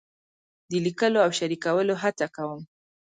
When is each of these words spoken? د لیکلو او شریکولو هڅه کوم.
د 0.69 0.71
لیکلو 0.85 1.17
او 1.25 1.31
شریکولو 1.39 1.93
هڅه 2.03 2.27
کوم. 2.35 2.61